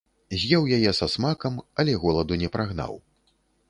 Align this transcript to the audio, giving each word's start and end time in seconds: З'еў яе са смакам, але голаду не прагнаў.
З'еў 0.43 0.63
яе 0.77 0.91
са 1.01 1.09
смакам, 1.17 1.61
але 1.83 1.93
голаду 2.07 2.43
не 2.47 2.53
прагнаў. 2.59 2.93